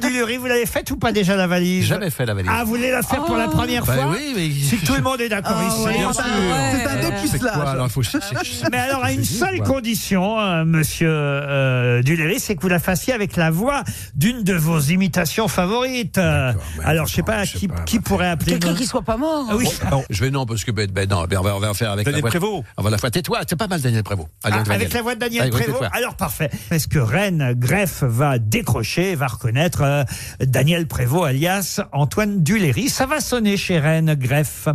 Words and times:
Vous, 0.00 0.08
Duléry, 0.08 0.36
vous 0.36 0.46
l'avez 0.46 0.66
faite 0.66 0.90
ou 0.90 0.96
pas 0.96 1.12
déjà 1.12 1.34
la 1.36 1.46
valise? 1.46 1.86
Jamais 1.86 2.10
fait 2.10 2.24
la 2.26 2.34
valise. 2.34 2.50
Ah, 2.54 2.62
vous 2.64 2.70
voulez 2.70 2.90
la 2.90 3.02
faire 3.02 3.24
pour 3.24 3.36
la 3.36 3.48
première 3.48 3.84
Bah 3.84 3.94
fois 3.94 4.10
oui, 4.12 4.32
mais- 4.36 4.50
Si 4.50 4.76
tout 4.84 4.94
le 4.94 5.02
monde 5.02 5.20
est 5.20 5.28
d'accord 5.28 5.56
Ah 5.58 5.68
ici. 5.68 5.82
ouais, 5.86 5.94
Bien 5.98 6.12
sûr. 6.12 6.22
C'est 6.24 6.86
un 6.86 7.26
C'est 7.26 7.38
quoi 7.40 7.50
alors 7.68 7.90
faut- 7.90 8.02
Mais 8.72 8.78
alors, 8.78 9.02
à 9.04 9.12
une 9.12 9.24
seule 9.24 9.60
condition, 9.62 10.38
euh, 10.38 10.64
monsieur 10.64 11.08
euh, 11.10 12.02
Duléry, 12.02 12.38
c'est 12.40 12.54
que 12.54 12.62
vous 12.62 12.68
la 12.68 12.78
fassiez 12.78 13.12
avec 13.12 13.36
la 13.36 13.50
voix 13.50 13.82
d'une 14.14 14.42
de 14.44 14.54
vos 14.54 14.78
imitations 14.78 15.48
favorites. 15.48 16.18
Euh, 16.18 16.52
mais 16.78 16.84
alors, 16.84 17.06
je 17.06 17.14
sais 17.14 17.22
pas 17.22 17.44
je 17.44 17.52
sais 17.52 17.58
qui, 17.58 17.68
pas, 17.68 17.80
qui 17.82 17.98
bah, 17.98 18.04
pourrait 18.06 18.28
appeler. 18.30 18.52
Quelqu'un 18.58 18.74
qui 18.74 18.86
soit 18.86 19.02
pas 19.02 19.16
mort. 19.16 19.46
Ah 19.50 19.56
oui. 19.56 19.68
Non, 19.90 20.04
je 20.10 20.24
vais 20.24 20.30
non 20.30 20.46
parce 20.46 20.64
que 20.64 20.70
ben, 20.70 20.88
ben 20.90 21.08
non, 21.08 21.24
ben, 21.24 21.38
on 21.38 21.42
va 21.42 21.56
on 21.56 21.60
va 21.60 21.74
faire 21.74 21.90
avec 21.92 22.04
Daniel 22.04 22.22
la 22.24 22.30
voix. 22.30 22.30
Prévost. 22.40 22.64
On 22.76 22.82
va 22.82 22.90
la 22.90 22.98
faire. 22.98 23.10
Tais-toi, 23.10 23.40
c'est 23.48 23.56
pas 23.56 23.66
mal 23.66 23.80
Daniel 23.80 24.02
Prévost. 24.04 24.28
Allez, 24.44 24.56
Ah, 24.58 24.62
Daniel. 24.62 24.80
avec 24.82 24.92
la 24.94 25.02
voix 25.02 25.14
de 25.14 25.20
Daniel 25.20 25.42
Allez, 25.42 25.50
Prévost. 25.50 25.72
tais-toi. 25.80 25.90
Alors 25.92 26.14
parfait. 26.14 26.50
Est-ce 26.70 26.88
que 26.88 26.98
Rennes 26.98 27.54
Greff 27.56 28.02
va 28.04 28.38
décrocher, 28.38 29.14
va 29.14 29.26
reconnaître 29.26 29.82
euh, 29.88 30.04
Daniel 30.40 30.86
Prévost 30.86 31.26
alias 31.28 31.80
Antoine 31.92 32.42
Duléry 32.42 32.88
Ça 32.88 33.06
va 33.06 33.20
sonner 33.20 33.56
chez 33.56 33.78
Rennes 33.78 34.14
Greff. 34.14 34.68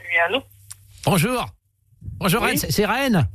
Oui, 0.00 0.18
allô 0.28 0.42
Bonjour. 1.04 1.46
Bonjour 2.18 2.42
Oui. 2.42 2.48
Rennes, 2.50 2.58
c'est- 2.58 2.86
Rennes. 2.86 3.26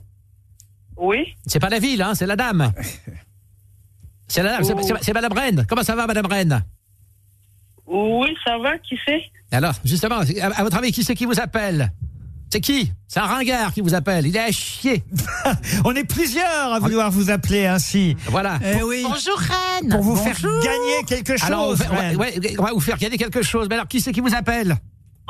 Oui 0.97 1.35
C'est 1.47 1.59
pas 1.59 1.69
la 1.69 1.79
ville, 1.79 2.01
hein, 2.01 2.13
c'est 2.15 2.25
la 2.27 2.35
dame. 2.35 2.71
C'est 4.27 4.41
la 4.41 4.51
dame, 4.57 4.63
c'est- 4.63 4.73
Oh. 4.73 5.13
Madame 5.13 5.33
Rennes. 5.33 5.65
Comment 5.69 5.83
ça 5.83 5.95
va, 5.95 6.07
Madame 6.07 6.25
Rennes? 6.25 6.63
Oui, 7.85 8.35
ça 8.43 8.57
va, 8.57 8.77
qui 8.79 8.97
c'est? 9.05 9.21
Alors, 9.51 9.73
justement, 9.85 10.19
à, 10.21 10.45
à 10.59 10.63
votre 10.63 10.77
avis, 10.77 10.91
qui 10.91 11.03
c'est 11.03 11.13
qui 11.13 11.25
vous 11.25 11.39
appelle? 11.39 11.91
C'est 12.53 12.61
qui? 12.61 12.91
C'est 13.07 13.19
un 13.19 13.25
ringard 13.25 13.73
qui 13.73 13.81
vous 13.81 13.95
appelle. 13.95 14.27
Il 14.27 14.37
est 14.37 14.39
à 14.39 14.51
chier. 14.51 15.03
On 15.85 15.95
est 15.95 16.03
plusieurs 16.03 16.71
à 16.73 16.77
vouloir 16.77 17.09
vous 17.09 17.31
appeler 17.31 17.65
ainsi 17.65 18.15
Voilà. 18.27 18.59
Eh 18.63 18.83
oui. 18.83 19.03
Bonjour 19.09 19.39
Reine. 19.39 19.89
pour 19.89 20.03
vous 20.03 20.15
faire 20.15 20.39
gagner 20.39 21.03
quelque 21.07 21.35
chose. 21.35 21.47
Alors, 21.47 21.69
on 21.69 21.73
va, 21.73 21.85
Rennes. 21.85 22.15
ouais, 22.15 22.37
ouais, 22.37 22.55
on 22.59 22.63
va 22.63 22.71
vous 22.73 22.79
faire 22.79 22.99
gagner 22.99 23.17
quelque 23.17 23.41
chose. 23.41 23.65
Mais 23.67 23.73
alors, 23.73 23.87
qui 23.87 24.01
c'est 24.01 24.11
qui 24.11 24.19
vous 24.21 24.35
appelle? 24.35 24.75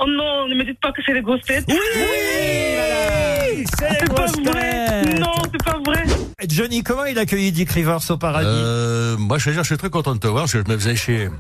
Oh 0.02 0.06
non, 0.06 0.50
ne 0.50 0.56
me 0.56 0.66
dites 0.66 0.82
pas 0.82 0.92
que 0.92 1.02
c'est 1.06 1.14
les 1.14 1.22
grosses 1.22 1.44
têtes. 1.44 1.64
Oui, 1.70 1.76
madame, 2.76 3.64
c'est 3.80 3.90
les 3.90 3.96
C'est 4.00 4.00
pas 4.00 4.14
grosses 4.14 4.40
vrai 4.44 5.04
têtes. 5.04 5.20
Non, 5.22 5.32
c'est 5.50 5.64
pas 5.64 5.80
vrai 5.86 6.03
Johnny, 6.50 6.84
comment 6.84 7.06
il 7.06 7.18
accueillit 7.20 7.52
Dick 7.52 7.72
Rivers 7.72 8.00
au 8.10 8.18
paradis 8.18 8.48
Euh, 8.50 9.18
moi, 9.18 9.38
je 9.38 9.46
veux 9.50 9.54
dire, 9.54 9.64
je 9.64 9.68
suis 9.68 9.78
très 9.78 9.90
content 9.90 10.14
de 10.14 10.20
te 10.20 10.28
voir, 10.28 10.44
parce 10.44 10.54
que 10.54 10.64
je 10.66 10.72
me 10.72 10.78
faisais 10.78 10.96
chier. 10.96 11.30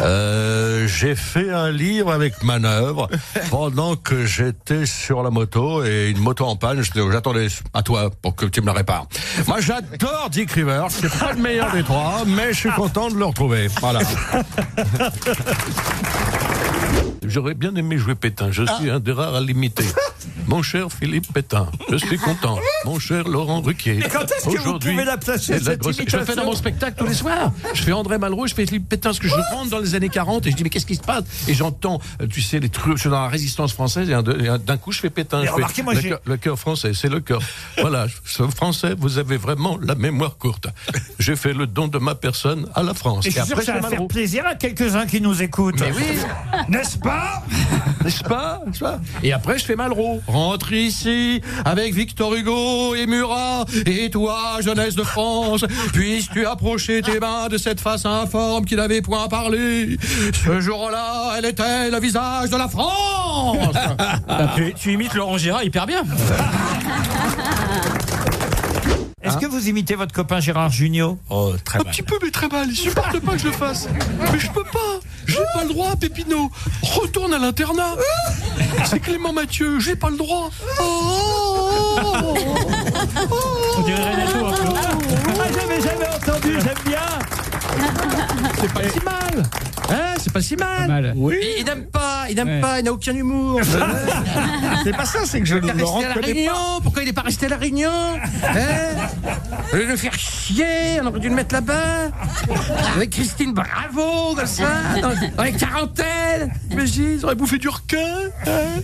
Euh, 0.00 0.86
j'ai 0.88 1.14
fait 1.14 1.50
un 1.50 1.70
livre 1.70 2.10
avec 2.12 2.42
manœuvre 2.42 3.08
pendant 3.50 3.94
que 3.94 4.24
j'étais 4.26 4.84
sur 4.86 5.22
la 5.22 5.30
moto 5.30 5.84
et 5.84 6.08
une 6.10 6.18
moto 6.18 6.44
en 6.44 6.56
panne. 6.56 6.82
je- 6.82 6.90
J'attendais 7.12 7.46
à 7.74 7.82
toi 7.82 8.10
pour 8.22 8.34
que 8.34 8.46
tu 8.46 8.60
me 8.62 8.66
la 8.66 8.72
répares. 8.72 9.06
Moi, 9.46 9.60
j'adore 9.60 10.28
Dick 10.30 10.50
Rivers. 10.52 10.86
C'est 10.90 11.12
pas 11.18 11.32
le 11.32 11.40
meilleur 11.40 11.70
des 11.72 11.82
trois, 11.84 12.22
mais 12.26 12.52
je 12.52 12.58
suis 12.58 12.70
content 12.70 13.10
de 13.10 13.16
le 13.16 13.24
retrouver. 13.26 13.68
Voilà. 13.80 14.00
J'aurais 17.24 17.54
bien 17.54 17.74
aimé 17.76 17.98
jouer 17.98 18.14
Pétain. 18.14 18.50
Je 18.50 18.64
suis 18.78 18.90
un 18.90 18.98
des 19.00 19.12
rares 19.12 19.34
à 19.36 19.40
l'imiter. 19.40 19.84
Mon 20.46 20.62
cher 20.62 20.88
Philippe 20.92 21.32
Pétain, 21.32 21.68
je 21.90 21.96
suis 21.96 22.18
content. 22.18 22.58
Mon 22.84 22.98
cher 22.98 23.28
Laurent 23.28 23.60
Ruquier. 23.60 24.00
quand 24.12 24.22
est-ce 24.24 24.44
que 24.44 24.50
vous 24.50 24.56
aujourd'hui, 24.56 24.92
pouvez 24.92 25.04
la 25.04 25.16
placer, 25.16 25.54
c'est 25.54 25.60
de 25.60 25.64
la 25.64 25.70
cette 25.72 25.80
grosse- 25.80 25.96
Je 26.06 26.16
le 26.16 26.24
fais 26.24 26.34
dans 26.34 26.44
mon 26.44 26.54
spectacle 26.54 26.96
tous 26.98 27.06
les 27.06 27.14
soirs. 27.14 27.52
Je 27.74 27.82
fais 27.82 27.92
André 27.92 28.18
Malraux, 28.18 28.46
je 28.46 28.54
fais 28.54 28.66
Philippe 28.66 28.88
Pétain, 28.88 29.10
parce 29.10 29.18
que 29.20 29.28
je 29.28 29.34
rentre 29.54 29.70
dans 29.70 29.78
les 29.78 29.94
années 29.94 30.08
40 30.08 30.46
et 30.46 30.50
je 30.50 30.56
dis 30.56 30.62
mais 30.64 30.70
qu'est-ce 30.70 30.86
qui 30.86 30.96
se 30.96 31.00
passe? 31.00 31.24
Et 31.48 31.54
j'entends, 31.54 32.00
euh, 32.20 32.26
tu 32.26 32.40
sais, 32.42 32.58
les 32.60 32.68
trucs, 32.68 32.96
je 32.96 33.02
suis 33.02 33.10
dans 33.10 33.22
la 33.22 33.28
résistance 33.28 33.72
française 33.72 34.10
et 34.10 34.14
un- 34.14 34.24
et 34.24 34.48
un- 34.48 34.58
d'un 34.58 34.76
coup 34.76 34.92
je 34.92 34.98
fais 35.00 35.10
Pétain. 35.10 35.40
Mais 35.42 35.46
Je 35.46 35.72
fais, 35.74 35.82
moi, 35.82 35.94
le, 35.94 36.00
cœur, 36.02 36.20
le 36.24 36.36
cœur 36.36 36.58
français, 36.58 36.92
c'est 36.94 37.08
le 37.08 37.20
cœur. 37.20 37.40
Voilà, 37.80 38.06
ce 38.24 38.46
français, 38.48 38.94
vous 38.98 39.18
avez 39.18 39.36
vraiment 39.36 39.78
la 39.82 39.94
mémoire 39.94 40.36
courte. 40.36 40.66
J'ai 41.18 41.36
fait 41.36 41.52
le 41.52 41.66
don 41.66 41.88
de 41.88 41.98
ma 41.98 42.14
personne 42.14 42.66
à 42.74 42.82
la 42.82 42.94
France. 42.94 43.26
Et 43.26 43.30
je 43.30 43.38
suis 43.38 43.46
sûr 43.46 43.56
que 43.56 43.64
ça 43.64 43.78
va 43.78 43.88
faire 43.88 44.06
plaisir 44.06 44.44
à 44.46 44.54
quelques-uns 44.54 45.06
qui 45.06 45.20
nous 45.20 45.42
écoutent. 45.42 45.80
Mais 45.80 45.92
oui, 45.92 46.02
N'est-ce 46.68 46.98
pas? 46.98 47.42
N'est-ce 48.04 48.22
pas, 48.24 48.60
n'est-ce 48.66 48.80
pas? 48.80 49.00
Et 49.22 49.32
après 49.32 49.58
je 49.58 49.64
fais 49.64 49.76
Malraux. 49.76 50.20
Rentre 50.32 50.72
ici 50.72 51.42
avec 51.66 51.92
Victor 51.92 52.34
Hugo 52.34 52.94
et 52.94 53.06
Murat 53.06 53.66
et 53.84 54.08
toi, 54.08 54.56
jeunesse 54.60 54.94
de 54.94 55.02
France, 55.02 55.62
puisses-tu 55.92 56.46
approcher 56.46 57.02
tes 57.02 57.20
mains 57.20 57.48
de 57.48 57.58
cette 57.58 57.80
face 57.80 58.06
informe 58.06 58.64
qui 58.64 58.74
n'avait 58.74 59.02
point 59.02 59.28
parlé? 59.28 59.98
Ce 60.32 60.60
jour-là, 60.60 61.34
elle 61.36 61.44
était 61.44 61.90
le 61.90 62.00
visage 62.00 62.48
de 62.48 62.56
la 62.56 62.68
France. 62.68 63.76
tu, 64.56 64.72
tu 64.72 64.92
imites 64.92 65.12
Laurent 65.12 65.36
Gérard 65.36 65.64
hyper 65.64 65.86
bien. 65.86 66.02
Est-ce 69.32 69.40
que 69.40 69.46
vous 69.50 69.68
imitez 69.68 69.94
votre 69.94 70.12
copain 70.12 70.40
Gérard 70.40 70.70
Junior? 70.70 71.16
Oh, 71.30 71.52
très 71.64 71.80
Un 71.80 71.84
mal. 71.84 71.92
petit 71.92 72.02
peu, 72.02 72.18
mais 72.22 72.30
très 72.30 72.48
mal. 72.48 72.68
Il 72.68 72.76
supporte 72.76 73.18
pas 73.20 73.32
que 73.32 73.38
je 73.38 73.46
le 73.46 73.52
fasse. 73.52 73.88
Mais 74.32 74.38
je 74.38 74.50
peux 74.50 74.64
pas. 74.64 75.00
J'ai 75.26 75.38
pas 75.54 75.62
le 75.62 75.68
droit, 75.68 75.96
Pépino. 75.96 76.50
Retourne 76.82 77.32
à 77.32 77.38
l'internat. 77.38 77.94
C'est 78.84 79.00
Clément 79.00 79.32
Mathieu. 79.32 79.80
J'ai 79.80 79.96
pas 79.96 80.10
le 80.10 80.16
droit. 80.18 80.50
Oh. 80.80 82.34
On 83.78 83.82
dirait 83.82 84.12
Renato 84.12 84.46
un 84.46 84.52
peu. 84.52 84.62
Ah, 85.40 85.44
j'avais 85.54 85.80
jamais 85.80 86.08
entendu, 86.08 86.58
j'aime 86.60 86.74
bien. 86.84 87.00
C'est 88.60 88.72
pas 88.72 88.88
si 88.90 89.00
mal. 89.00 89.42
Hein, 89.92 90.14
c'est 90.18 90.32
pas 90.32 90.40
si 90.40 90.56
mal. 90.56 90.88
mal. 90.88 91.12
Oui. 91.16 91.36
Il, 91.42 91.60
il 91.60 91.64
n'aime 91.64 91.84
pas. 91.86 92.24
Il 92.30 92.36
n'aime 92.36 92.48
Ouais. 92.48 92.60
pas. 92.60 92.78
Il 92.80 92.84
n'a 92.84 92.92
aucun 92.92 93.14
humour. 93.14 93.60
C'est 94.84 94.96
pas 94.96 95.04
ça, 95.04 95.20
c'est 95.24 95.38
que 95.40 95.46
je 95.46 95.56
Il 95.56 95.68
est 95.68 95.72
ne 95.74 95.78
le 95.78 95.84
resté 95.84 96.04
à 96.04 96.08
la 96.08 96.14
reconnais 96.14 96.32
Réunion. 96.32 96.52
pas. 96.52 96.80
Pourquoi 96.82 97.02
il 97.02 97.06
n'est 97.06 97.12
pas 97.12 97.20
resté 97.22 97.46
à 97.46 97.48
la 97.50 97.56
Réunion 97.56 97.90
hein? 97.90 98.56
Au 99.72 99.76
lieu 99.76 99.84
de 99.86 99.90
le 99.90 99.96
faire 99.96 100.14
chier, 100.14 101.00
on 101.00 101.06
aurait 101.06 101.20
dû 101.20 101.28
le 101.28 101.34
mettre 101.34 101.54
là-bas. 101.54 102.10
Avec 102.96 103.10
Christine 103.10 103.52
Bravo, 103.52 104.34
comme 104.34 104.46
ça, 104.46 104.64
dans, 105.00 105.12
dans 105.36 105.42
les 105.44 105.52
quarantaines. 105.52 106.52
Imagine, 106.70 107.12
ils 107.18 107.24
auraient 107.24 107.34
bouffé 107.36 107.58
du 107.58 107.68
requin. 107.68 107.98
hein? 108.46 108.80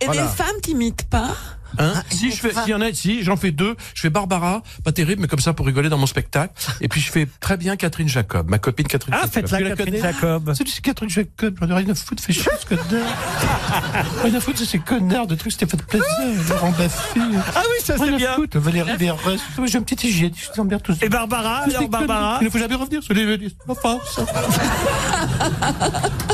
Et 0.00 0.06
des 0.08 0.18
femmes 0.18 0.60
qui 0.62 0.70
imitent 0.72 1.08
pas? 1.10 1.34
Hein 1.78 1.92
si 2.10 2.30
je 2.30 2.36
fais, 2.36 2.52
s'il 2.52 2.68
y 2.68 2.74
en 2.74 2.80
a, 2.80 2.92
si 2.92 3.22
j'en 3.22 3.36
fais 3.36 3.50
deux, 3.50 3.76
je 3.94 4.00
fais 4.00 4.10
Barbara, 4.10 4.62
pas 4.84 4.92
terrible, 4.92 5.22
mais 5.22 5.28
comme 5.28 5.40
ça 5.40 5.52
pour 5.52 5.66
rigoler 5.66 5.88
dans 5.88 5.98
mon 5.98 6.06
spectacle. 6.06 6.52
Et 6.80 6.88
puis 6.88 7.00
je 7.00 7.10
fais 7.10 7.26
très 7.40 7.56
bien 7.56 7.76
Catherine 7.76 8.08
Jacob, 8.08 8.48
ma 8.48 8.58
copine 8.58 8.86
Catherine. 8.86 9.14
Ah, 9.16 9.22
Jacob. 9.22 9.32
faites-la, 9.32 9.68
Catherine 9.70 10.02
Jacob. 10.02 10.52
C'est 10.56 10.68
c'est 10.68 10.80
Catherine 10.80 11.10
Jacob, 11.10 11.56
j'en 11.60 11.68
ai 11.68 11.74
rien 11.74 11.90
à 11.90 11.94
foutre, 11.94 12.22
fais 12.22 12.32
chier 12.32 12.50
ce 12.58 12.66
connard. 12.66 12.84
rien 14.24 14.34
à 14.34 14.40
foutre 14.40 14.60
de 14.60 14.64
ces 14.64 14.78
connards 14.78 15.26
de 15.26 15.34
trucs, 15.34 15.52
c'était 15.52 15.66
fait 15.66 15.82
plaisir, 15.84 16.06
Laurent 16.48 16.72
Baffy. 16.72 17.20
Ah 17.54 17.62
oui, 17.64 17.84
ça 17.84 17.96
c'est 17.98 18.16
bien. 18.16 18.34
foutre, 18.34 18.58
Valérie 18.58 18.96
Berrès. 18.96 19.40
J'ai 19.66 19.78
un 19.78 19.82
petit 19.82 20.06
hygiène, 20.06 20.32
je 20.36 20.50
vous 20.54 20.60
emmerde 20.60 20.82
tous. 20.82 20.96
Et 21.02 21.08
Barbara, 21.08 21.58
alors 21.58 21.88
Barbara 21.88 22.38
Il 22.40 22.44
ne 22.46 22.50
faut 22.50 22.58
jamais 22.58 22.74
revenir 22.74 23.02
sur 23.02 23.14
les 23.14 23.24
ma 23.66 23.74
femme, 23.74 23.98
ça. 24.04 24.24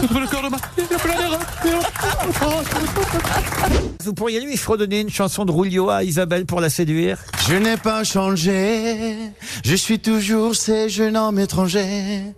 le 0.03 0.27
corps 0.27 0.43
de 0.43 0.49
ma. 0.49 0.59
Il 0.77 0.85
a 0.95 0.99
plein 0.99 1.17
d'erreurs. 1.17 1.41
Vous 4.05 4.15
pourriez 4.15 4.41
lui 4.41 4.57
fredonner 4.57 5.01
une 5.01 5.11
chanson 5.11 5.30
à 5.91 6.05
Isabelle 6.05 6.47
pour 6.47 6.61
la 6.61 6.71
séduire? 6.71 7.19
Je 7.49 7.55
n'ai 7.55 7.77
pas 7.77 8.05
changé, 8.05 9.15
je 9.65 9.75
suis 9.75 9.99
toujours 9.99 10.55
ce 10.55 10.89
jeune 10.89 11.17
homme 11.17 11.39
étranger. 11.39 12.35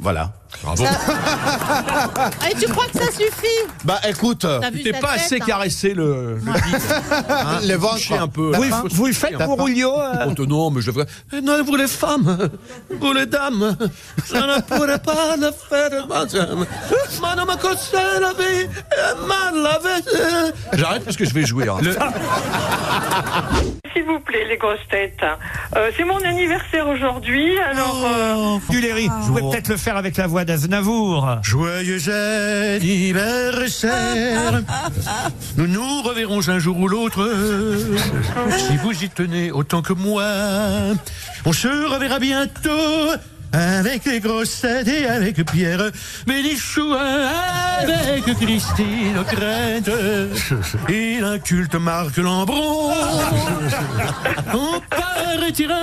Voilà. 0.00 0.32
Bravo. 0.62 0.84
Ah, 0.86 2.30
Et 2.50 2.54
tu 2.54 2.68
crois 2.68 2.86
que 2.86 2.98
ça 2.98 3.10
suffit 3.10 3.46
Bah 3.84 3.98
écoute, 4.08 4.46
T'es 4.84 4.92
pas 4.92 5.14
tête, 5.14 5.20
assez 5.24 5.34
hein 5.40 5.44
caressé 5.44 5.94
le, 5.94 6.36
le 6.36 6.52
bide. 6.52 6.80
Hein, 7.28 7.58
les 7.62 7.74
ventres. 7.76 8.12
un 8.12 8.28
peu. 8.28 8.52
vous, 8.54 8.64
vous 8.90 9.06
le 9.06 9.12
faites 9.12 9.36
pour. 9.38 9.60
Rulio 9.64 9.92
euh 9.98 10.26
Oh, 10.38 10.46
non, 10.46 10.70
mais 10.70 10.80
je 10.80 10.86
le 10.88 10.92
ferai. 10.92 11.06
Eh 11.32 11.40
Non, 11.40 11.62
vous 11.64 11.74
les 11.76 11.88
femmes, 11.88 12.50
vous 13.00 13.12
les 13.12 13.26
dames, 13.26 13.76
ça 14.24 14.46
ne 14.46 14.60
pourrait 14.62 14.98
pas 15.00 15.36
le 15.36 15.50
faire, 15.50 16.06
madame. 16.06 16.66
A 17.24 18.20
la 18.20 18.32
vie, 18.32 18.68
mal 19.26 19.54
la 19.62 19.78
vie. 19.78 20.52
J'arrête 20.74 21.04
parce 21.04 21.16
que 21.16 21.24
je 21.24 21.34
vais 21.34 21.44
jouer. 21.44 21.66
hein. 21.68 21.78
S'il 23.92 24.04
vous 24.04 24.20
plaît, 24.20 24.44
les 24.48 24.56
grosses 24.56 24.78
têtes. 24.90 25.20
Euh, 25.76 25.90
c'est 25.96 26.04
mon 26.04 26.18
anniversaire 26.18 26.86
aujourd'hui, 26.86 27.58
alors... 27.58 28.04
euh, 28.04 28.58
Duléry, 28.70 29.08
vous 29.08 29.26
pouvez 29.26 29.42
peut-être 29.50 29.68
le 29.68 29.76
faire 29.76 29.96
avec 29.96 30.16
la 30.16 30.28
voix 30.28 30.44
d'Aznavour. 30.44 31.38
Joyeux 31.42 31.98
anniversaire, 32.76 34.62
nous 35.56 35.66
nous 35.66 36.02
reverrons 36.02 36.48
un 36.48 36.60
jour 36.60 36.78
ou 36.78 36.86
l'autre. 36.86 37.28
Si 38.56 38.76
vous 38.76 38.92
y 39.04 39.08
tenez 39.08 39.50
autant 39.50 39.82
que 39.82 39.92
moi, 39.92 40.24
on 41.44 41.52
se 41.52 41.68
reverra 41.68 42.18
bientôt. 42.20 42.70
Avec 43.54 44.04
les 44.04 44.18
grosses 44.18 44.60
têtes 44.60 44.88
et 44.88 45.06
avec 45.06 45.44
Pierre 45.46 45.90
Bénichou, 46.26 46.92
avec 46.92 48.24
Christine 48.36 49.16
Ockrent 49.18 49.80
et 50.88 51.20
l'inculte 51.20 51.76
Marc 51.76 52.16
Lambron. 52.16 52.90
On 54.54 54.80
partira 54.90 55.74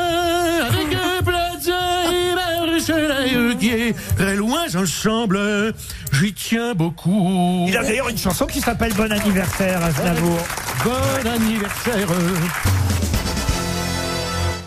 avec 0.68 0.97
Plaza 1.23 2.12
et 2.12 2.35
Marcel 2.35 3.95
très 4.18 4.35
loin 4.35 4.65
ensemble, 4.75 5.73
j'y 6.12 6.33
tiens 6.33 6.73
beaucoup. 6.73 7.65
Il 7.68 7.77
a 7.77 7.83
d'ailleurs 7.83 8.09
une 8.09 8.18
chanson 8.18 8.45
qui 8.47 8.59
s'appelle 8.59 8.94
Bon 8.94 9.12
anniversaire, 9.12 9.81
Aznavour. 9.83 10.39
Bon 10.83 11.29
anniversaire. 11.29 12.07